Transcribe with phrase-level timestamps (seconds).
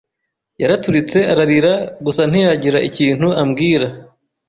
[0.61, 1.73] yaraturitse ararira
[2.05, 3.87] gusa ntiyagira ikintu ambwira